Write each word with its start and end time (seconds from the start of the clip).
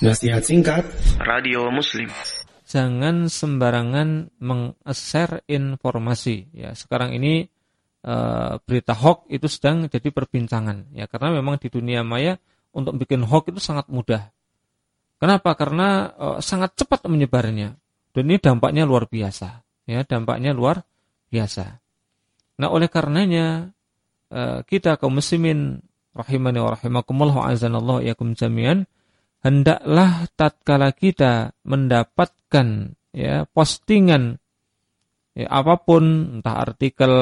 Nasihat 0.00 0.40
singkat 0.40 0.88
Radio 1.20 1.68
Muslim 1.68 2.08
Jangan 2.64 3.28
sembarangan 3.28 4.32
meng-share 4.40 5.44
informasi 5.44 6.56
ya. 6.56 6.72
Sekarang 6.72 7.12
ini 7.12 7.44
e, 8.00 8.14
berita 8.64 8.96
hoax 8.96 9.28
itu 9.28 9.44
sedang 9.44 9.92
jadi 9.92 10.08
perbincangan 10.08 10.96
ya 10.96 11.04
karena 11.04 11.36
memang 11.36 11.60
di 11.60 11.68
dunia 11.68 12.00
maya 12.00 12.40
untuk 12.72 12.96
bikin 12.96 13.28
hoax 13.28 13.52
itu 13.52 13.60
sangat 13.60 13.92
mudah. 13.92 14.32
Kenapa? 15.20 15.52
Karena 15.52 16.08
e, 16.16 16.26
sangat 16.40 16.80
cepat 16.80 17.04
menyebarnya. 17.04 17.76
Dan 18.16 18.24
ini 18.24 18.40
dampaknya 18.40 18.88
luar 18.88 19.04
biasa 19.04 19.60
ya, 19.84 20.00
dampaknya 20.08 20.56
luar 20.56 20.80
biasa. 21.28 21.76
Nah, 22.56 22.72
oleh 22.72 22.88
karenanya 22.88 23.68
e, 24.32 24.64
kita 24.64 24.96
kaum 24.96 25.20
muslimin 25.20 25.84
rahimani 26.16 26.56
wa 26.56 26.72
rahimakumullah 26.72 27.52
azanallahu 27.52 28.00
yakum 28.00 28.32
jami'an 28.32 28.88
hendaklah 29.40 30.28
tatkala 30.36 30.92
kita 30.92 31.56
mendapatkan 31.64 32.92
ya 33.10 33.48
postingan 33.50 34.36
ya, 35.32 35.48
apa 35.48 35.80
pun 35.80 36.38
entah 36.40 36.56
artikel 36.60 37.12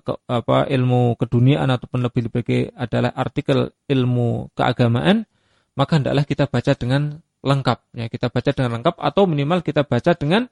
ke, 0.00 0.12
apa 0.26 0.66
ilmu 0.72 1.20
keduniaan 1.20 1.68
ataupun 1.68 2.00
lebih 2.08 2.32
lebih 2.32 2.72
adalah 2.72 3.12
artikel 3.12 3.76
ilmu 3.86 4.50
keagamaan 4.56 5.28
maka 5.76 6.00
hendaklah 6.00 6.24
kita 6.24 6.48
baca 6.48 6.72
dengan 6.72 7.20
lengkap 7.44 7.78
ya 7.92 8.06
kita 8.08 8.32
baca 8.32 8.50
dengan 8.50 8.80
lengkap 8.80 8.96
atau 8.96 9.22
minimal 9.28 9.60
kita 9.60 9.84
baca 9.84 10.16
dengan 10.16 10.48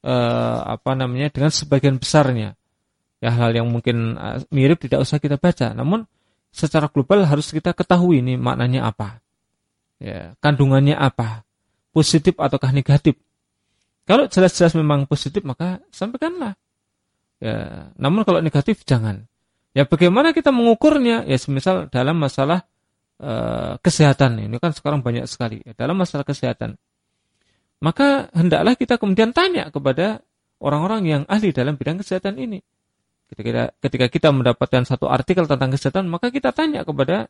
eh, 0.00 0.58
apa 0.64 0.96
namanya 0.96 1.28
dengan 1.28 1.52
sebagian 1.52 2.00
besarnya. 2.00 2.56
Ya 3.20 3.32
hal 3.32 3.52
yang 3.52 3.68
mungkin 3.68 4.16
eh, 4.16 4.40
mirip 4.48 4.80
tidak 4.80 5.04
usah 5.04 5.20
kita 5.20 5.36
baca 5.36 5.76
namun 5.76 6.08
secara 6.48 6.88
global 6.88 7.28
harus 7.28 7.52
kita 7.52 7.76
ketahui 7.76 8.24
ini 8.24 8.40
maknanya 8.40 8.88
apa 8.88 9.20
ya, 10.00 10.34
kandungannya 10.40 10.96
apa, 10.96 11.44
positif 11.92 12.36
ataukah 12.36 12.72
negatif. 12.72 13.16
Kalau 14.06 14.30
jelas-jelas 14.30 14.78
memang 14.78 15.10
positif 15.10 15.42
maka 15.42 15.82
sampaikanlah. 15.90 16.54
Ya, 17.42 17.90
namun 17.98 18.22
kalau 18.22 18.40
negatif 18.40 18.86
jangan. 18.86 19.26
Ya 19.76 19.84
bagaimana 19.84 20.32
kita 20.32 20.54
mengukurnya? 20.54 21.28
Ya 21.28 21.36
semisal 21.36 21.92
dalam 21.92 22.16
masalah 22.16 22.64
uh, 23.20 23.76
kesehatan 23.82 24.40
ini 24.40 24.56
kan 24.56 24.72
sekarang 24.72 25.04
banyak 25.04 25.28
sekali 25.28 25.60
ya, 25.60 25.76
dalam 25.76 26.00
masalah 26.00 26.24
kesehatan. 26.24 26.80
Maka 27.76 28.32
hendaklah 28.32 28.72
kita 28.72 28.96
kemudian 28.96 29.36
tanya 29.36 29.68
kepada 29.68 30.24
orang-orang 30.64 31.02
yang 31.04 31.22
ahli 31.28 31.52
dalam 31.52 31.76
bidang 31.76 32.00
kesehatan 32.00 32.40
ini. 32.40 32.64
Ketika, 33.26 33.74
ketika 33.82 34.06
kita 34.06 34.28
mendapatkan 34.30 34.86
satu 34.86 35.10
artikel 35.10 35.44
tentang 35.44 35.74
kesehatan, 35.74 36.06
maka 36.06 36.30
kita 36.30 36.54
tanya 36.54 36.86
kepada 36.86 37.26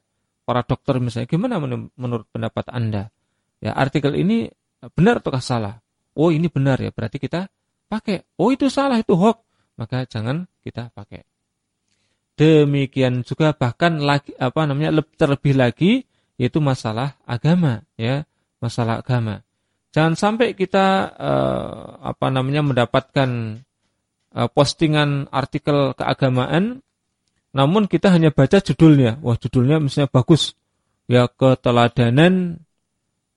para 0.47 0.63
dokter 0.63 1.03
misalnya, 1.03 1.27
gimana 1.27 1.59
menurut 1.99 2.31
pendapat 2.31 2.71
Anda? 2.71 3.11
Ya, 3.59 3.75
artikel 3.75 4.15
ini 4.15 4.47
benar 4.95 5.19
ataukah 5.19 5.43
salah? 5.43 5.83
Oh, 6.15 6.31
ini 6.31 6.47
benar 6.47 6.79
ya, 6.79 6.95
berarti 6.95 7.19
kita 7.19 7.51
pakai. 7.91 8.23
Oh, 8.39 8.55
itu 8.55 8.71
salah, 8.71 9.03
itu 9.03 9.19
hoax. 9.19 9.43
Maka 9.77 10.09
jangan 10.09 10.49
kita 10.65 10.95
pakai. 10.95 11.27
Demikian 12.37 13.25
juga 13.25 13.57
bahkan 13.57 13.97
lagi 14.01 14.37
apa 14.37 14.69
namanya 14.69 15.01
terlebih 15.17 15.57
lagi 15.57 16.05
yaitu 16.37 16.61
masalah 16.61 17.17
agama 17.25 17.85
ya, 17.97 18.29
masalah 18.61 19.01
agama. 19.01 19.41
Jangan 19.97 20.15
sampai 20.17 20.53
kita 20.53 21.17
eh, 21.17 21.85
apa 22.05 22.29
namanya 22.29 22.61
mendapatkan 22.61 23.61
eh, 24.37 24.49
postingan 24.53 25.33
artikel 25.33 25.97
keagamaan 25.97 26.85
namun 27.57 27.89
kita 27.89 28.13
hanya 28.13 28.29
baca 28.29 28.61
judulnya. 28.61 29.17
Wah, 29.25 29.41
judulnya 29.41 29.81
misalnya 29.81 30.13
bagus. 30.13 30.53
Ya, 31.09 31.25
keteladanan 31.25 32.61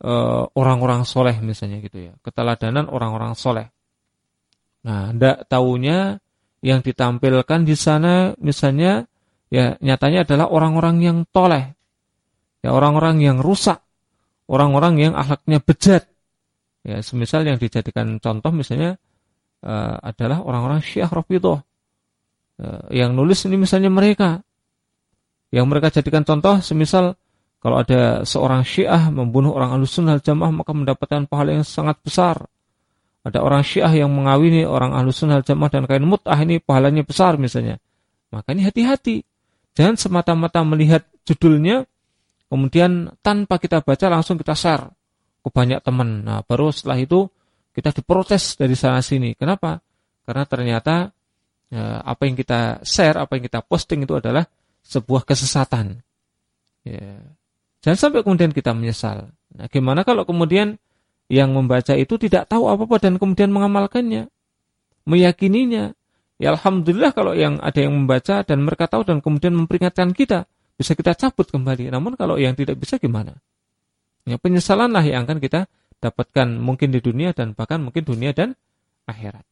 eh, 0.04 0.44
orang-orang 0.52 1.08
soleh 1.08 1.40
misalnya 1.40 1.80
gitu 1.80 2.12
ya. 2.12 2.14
Keteladanan 2.20 2.92
orang-orang 2.92 3.40
soleh. 3.40 3.72
Nah, 4.84 5.16
hendak 5.16 5.48
tahunya 5.48 6.20
yang 6.60 6.84
ditampilkan 6.84 7.64
di 7.64 7.76
sana 7.80 8.36
misalnya 8.44 9.08
ya 9.48 9.80
nyatanya 9.80 10.28
adalah 10.28 10.52
orang-orang 10.52 11.00
yang 11.00 11.18
toleh. 11.32 11.72
Ya, 12.60 12.76
orang-orang 12.76 13.24
yang 13.24 13.40
rusak. 13.40 13.80
Orang-orang 14.52 15.00
yang 15.00 15.14
akhlaknya 15.16 15.64
bejat. 15.64 16.04
Ya, 16.84 17.00
semisal 17.00 17.48
yang 17.48 17.56
dijadikan 17.56 18.20
contoh 18.20 18.52
misalnya 18.52 19.00
uh, 19.64 19.96
adalah 20.04 20.44
orang-orang 20.44 20.84
Syiah 20.84 21.08
Rafidhah 21.08 21.60
Eh, 21.60 21.69
yang 22.92 23.16
nulis 23.16 23.48
ini 23.48 23.56
misalnya 23.56 23.88
mereka. 23.88 24.44
Yang 25.50 25.66
mereka 25.66 25.88
jadikan 25.90 26.22
contoh 26.22 26.62
semisal 26.62 27.18
kalau 27.60 27.82
ada 27.82 28.24
seorang 28.24 28.64
syiah 28.64 29.12
membunuh 29.12 29.52
orang 29.52 29.76
alusunnah 29.76 30.22
jamaah 30.24 30.52
maka 30.54 30.72
mendapatkan 30.72 31.28
pahala 31.28 31.60
yang 31.60 31.68
sangat 31.68 32.00
besar. 32.00 32.48
Ada 33.26 33.44
orang 33.44 33.68
syiah 33.68 33.92
yang 33.92 34.12
mengawini 34.14 34.64
orang 34.64 34.96
alusunnah 34.96 35.44
jamaah 35.44 35.68
dan 35.68 35.84
kain 35.84 36.08
mut'ah 36.08 36.40
ini 36.40 36.64
pahalanya 36.64 37.04
besar 37.04 37.36
misalnya. 37.36 37.76
Maka 38.32 38.56
ini 38.56 38.64
hati-hati. 38.64 39.26
Jangan 39.76 40.00
semata-mata 40.00 40.64
melihat 40.64 41.04
judulnya 41.28 41.84
kemudian 42.48 43.12
tanpa 43.20 43.60
kita 43.60 43.84
baca 43.84 44.08
langsung 44.08 44.40
kita 44.40 44.56
share 44.56 44.88
ke 45.44 45.50
banyak 45.52 45.84
teman. 45.84 46.24
Nah 46.24 46.40
baru 46.48 46.72
setelah 46.72 47.00
itu 47.00 47.28
kita 47.76 47.92
diprotes 47.92 48.56
dari 48.56 48.76
sana 48.80 49.04
sini. 49.04 49.36
Kenapa? 49.36 49.84
Karena 50.24 50.44
ternyata 50.48 51.12
ya, 51.70 52.02
apa 52.04 52.26
yang 52.26 52.36
kita 52.36 52.82
share, 52.86 53.18
apa 53.18 53.38
yang 53.38 53.46
kita 53.46 53.62
posting 53.64 54.06
itu 54.06 54.18
adalah 54.18 54.46
sebuah 54.84 55.26
kesesatan. 55.26 56.02
Ya. 56.84 57.22
Jangan 57.86 57.98
sampai 57.98 58.22
kemudian 58.26 58.52
kita 58.52 58.76
menyesal. 58.76 59.32
Nah, 59.56 59.68
gimana 59.72 60.04
kalau 60.04 60.28
kemudian 60.28 60.76
yang 61.30 61.54
membaca 61.54 61.94
itu 61.94 62.18
tidak 62.18 62.50
tahu 62.50 62.68
apa-apa 62.68 62.98
dan 63.00 63.14
kemudian 63.22 63.54
mengamalkannya, 63.54 64.28
meyakininya. 65.06 65.94
Ya 66.40 66.56
Alhamdulillah 66.56 67.12
kalau 67.12 67.36
yang 67.36 67.60
ada 67.60 67.80
yang 67.84 67.94
membaca 67.94 68.42
dan 68.48 68.64
mereka 68.64 68.88
tahu 68.88 69.04
dan 69.04 69.20
kemudian 69.20 69.54
memperingatkan 69.54 70.16
kita, 70.16 70.48
bisa 70.80 70.96
kita 70.96 71.14
cabut 71.14 71.52
kembali. 71.52 71.92
Namun 71.92 72.16
kalau 72.16 72.40
yang 72.40 72.56
tidak 72.56 72.80
bisa 72.80 72.96
gimana? 72.96 73.36
Ya, 74.24 74.40
penyesalanlah 74.40 75.04
yang 75.04 75.28
akan 75.28 75.40
kita 75.44 75.68
dapatkan 76.00 76.56
mungkin 76.56 76.96
di 76.96 77.04
dunia 77.04 77.36
dan 77.36 77.52
bahkan 77.52 77.84
mungkin 77.84 78.08
dunia 78.08 78.32
dan 78.32 78.56
akhirat. 79.04 79.44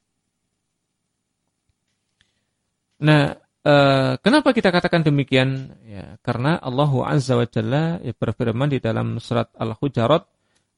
Nah, 3.03 3.37
eh, 3.61 4.13
kenapa 4.21 4.53
kita 4.53 4.73
katakan 4.73 5.05
demikian? 5.05 5.77
Ya, 5.85 6.17
karena 6.25 6.57
Allah 6.57 6.91
Azza 7.05 7.37
wa 7.37 7.45
Jalla 7.45 8.01
ya, 8.01 8.13
berfirman 8.13 8.73
di 8.73 8.79
dalam 8.81 9.21
surat 9.21 9.53
Al-Hujarat 9.57 10.25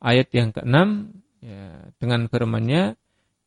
ayat 0.03 0.27
yang 0.35 0.55
ke-6 0.55 0.77
ya, 1.43 1.63
dengan 1.99 2.27
firman-Nya 2.27 2.99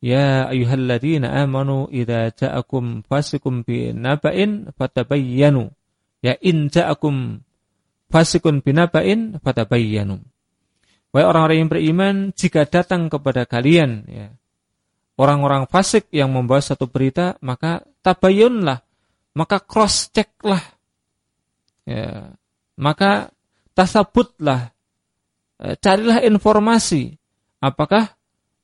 Ya 0.03 0.51
ayyuhalladzina 0.51 1.31
amanu 1.47 1.87
idza 1.87 2.27
ja'akum 2.35 3.07
fasikum 3.07 3.63
binaba'in 3.63 4.75
fatabayyanu. 4.75 5.71
Ya 6.19 6.35
in 6.43 6.67
ja'akum 6.67 7.39
fasikun 8.11 8.59
binaba'in 8.59 9.39
fatabayyanu. 9.39 10.19
Wahai 11.15 11.23
orang-orang 11.23 11.57
yang 11.63 11.71
beriman, 11.71 12.15
jika 12.35 12.67
datang 12.67 13.07
kepada 13.07 13.47
kalian 13.47 14.03
ya, 14.11 14.27
orang-orang 15.15 15.71
fasik 15.71 16.11
yang 16.11 16.35
membawa 16.35 16.59
satu 16.59 16.91
berita, 16.91 17.39
maka 17.39 17.87
tabayunlah, 18.03 18.83
maka 19.33 19.57
cross 19.63 20.11
checklah, 20.11 20.61
ya, 21.87 22.35
maka 22.77 23.31
tasabutlah, 23.71 24.75
e, 25.57 25.79
carilah 25.79 26.21
informasi, 26.21 27.15
apakah 27.63 28.11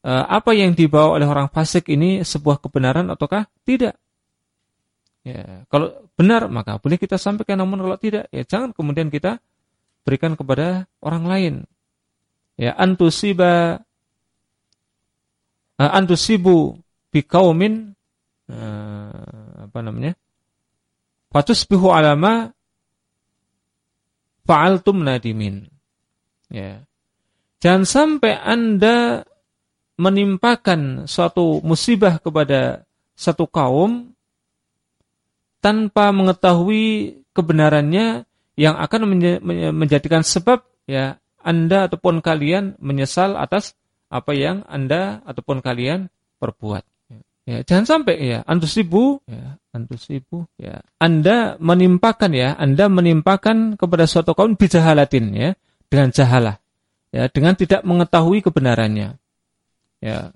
e, 0.04 0.12
apa 0.12 0.52
yang 0.54 0.76
dibawa 0.76 1.18
oleh 1.18 1.26
orang 1.26 1.48
fasik 1.50 1.88
ini 1.90 2.22
sebuah 2.22 2.60
kebenaran 2.60 3.08
ataukah 3.10 3.48
tidak. 3.64 3.96
Ya, 5.24 5.68
kalau 5.68 6.12
benar 6.16 6.48
maka 6.48 6.80
boleh 6.80 7.00
kita 7.00 7.16
sampaikan, 7.20 7.60
namun 7.60 7.82
kalau 7.82 7.98
tidak, 8.00 8.28
ya 8.30 8.44
jangan 8.44 8.76
kemudian 8.76 9.08
kita 9.08 9.40
berikan 10.04 10.36
kepada 10.36 10.88
orang 11.04 11.24
lain. 11.28 11.56
Ya, 12.60 12.76
antusiba 12.76 13.84
uh, 15.80 15.92
antusibu 15.96 16.76
biqaumin 17.16 17.96
uh, 18.49 19.69
apa 19.69 19.79
namanya? 19.79 20.13
Fatusbihu 21.29 21.93
alama 21.93 22.49
fa'altum 24.49 25.05
nadimin. 25.05 25.69
Ya. 26.49 26.84
Jangan 27.61 27.85
sampai 27.85 28.34
Anda 28.34 29.22
menimpakan 29.99 31.05
suatu 31.05 31.61
musibah 31.61 32.17
kepada 32.17 32.87
satu 33.13 33.46
kaum 33.46 34.16
tanpa 35.59 36.09
mengetahui 36.16 37.19
kebenarannya 37.35 38.23
yang 38.55 38.75
akan 38.79 39.01
menjadikan 39.75 40.23
sebab 40.23 40.63
ya 40.90 41.19
Anda 41.43 41.91
ataupun 41.91 42.23
kalian 42.23 42.79
menyesal 42.79 43.35
atas 43.35 43.75
apa 44.09 44.34
yang 44.34 44.66
Anda 44.66 45.22
ataupun 45.28 45.61
kalian 45.61 46.09
perbuat. 46.41 46.89
Ya, 47.49 47.66
jangan 47.66 47.85
sampai 47.90 48.22
ya 48.22 48.46
antusibu 48.46 49.25
ya 49.25 49.57
antusibu 49.73 50.46
ya 50.61 50.85
Anda 51.01 51.57
menimpakan 51.57 52.29
ya 52.37 52.53
Anda 52.53 52.93
menimpakan 52.93 53.73
kepada 53.73 54.05
suatu 54.05 54.37
kaum 54.37 54.53
bijahalatin 54.53 55.34
ya 55.34 55.49
dengan 55.90 56.13
jahalah 56.13 56.61
ya 57.09 57.25
dengan 57.25 57.57
tidak 57.57 57.81
mengetahui 57.81 58.46
kebenarannya. 58.46 59.17
Ya. 59.97 60.29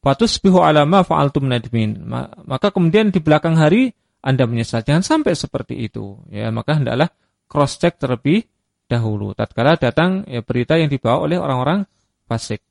Fatusbihu 0.00 0.64
ala 0.64 0.88
ma 0.88 1.04
fa'altum 1.04 1.44
nadmin. 1.44 2.08
Maka 2.48 2.72
kemudian 2.72 3.12
di 3.12 3.20
belakang 3.20 3.60
hari 3.60 3.92
Anda 4.24 4.48
menyesal. 4.48 4.80
Jangan 4.80 5.04
sampai 5.04 5.36
seperti 5.36 5.76
itu. 5.76 6.16
Ya, 6.32 6.48
maka 6.48 6.80
hendaklah 6.80 7.12
cross 7.44 7.76
check 7.76 8.00
terlebih 8.00 8.48
dahulu 8.90 9.36
tatkala 9.36 9.78
datang 9.78 10.24
ya, 10.26 10.42
berita 10.42 10.80
yang 10.80 10.90
dibawa 10.90 11.28
oleh 11.28 11.36
orang-orang 11.36 11.84
fasik. 12.26 12.64